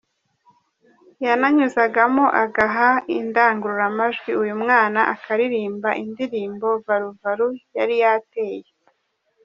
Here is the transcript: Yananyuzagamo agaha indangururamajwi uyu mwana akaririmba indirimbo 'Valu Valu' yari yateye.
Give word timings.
Yananyuzagamo 1.25 2.25
agaha 2.43 2.89
indangururamajwi 3.17 4.31
uyu 4.41 4.55
mwana 4.61 4.99
akaririmba 5.13 5.89
indirimbo 6.03 6.67
'Valu 6.75 7.09
Valu' 7.21 7.59
yari 7.77 7.95
yateye. 8.03 8.67